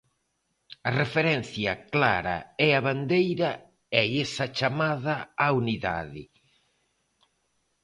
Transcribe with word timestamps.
A 0.87 0.89
referencia 1.01 1.71
clara 1.93 2.37
é 2.67 2.69
á 2.79 2.81
bandeira 2.87 3.51
e 3.97 3.99
a 4.03 4.05
esa 4.23 4.45
chamada 4.57 5.15
á 5.45 5.47
unidade. 5.61 6.23